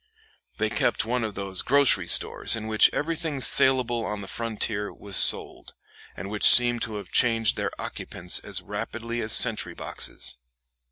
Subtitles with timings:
[0.57, 5.15] They kept one of those grocery stores in which everything salable on the frontier was
[5.15, 5.75] sold,
[6.17, 10.37] and which seem to have changed their occupants as rapidly as sentry boxes.